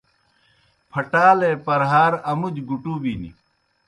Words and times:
پھٹالے 0.91 1.51
پرہَار 1.65 2.13
آمُودیْ 2.31 2.61
گُٹُبِن۔ 2.69 3.23